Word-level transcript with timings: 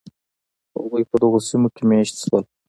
هغوی 0.77 1.03
په 1.09 1.15
دغو 1.21 1.39
سیمو 1.47 1.67
کې 1.75 1.83
مېشت 1.89 2.15
شول. 2.23 2.43